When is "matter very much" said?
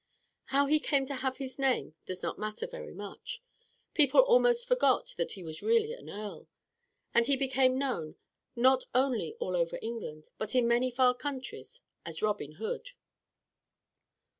2.39-3.39